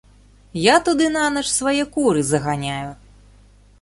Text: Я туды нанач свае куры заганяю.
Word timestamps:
Я 0.59 0.75
туды 0.87 1.05
нанач 1.17 1.43
свае 1.51 1.83
куры 1.99 2.25
заганяю. 2.31 2.91